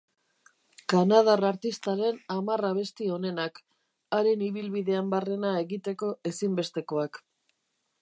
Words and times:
Kanadar 0.93 1.43
artistaren 1.49 2.17
hamar 2.37 2.65
abesti 2.71 3.11
onenak, 3.17 3.63
haren 4.19 4.45
ibilbidean 4.49 5.15
barrena 5.15 5.57
egiteko 5.65 6.11
ezinbestekoak. 6.33 7.27